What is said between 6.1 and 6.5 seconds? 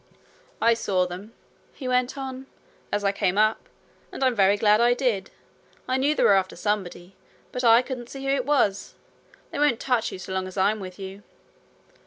they were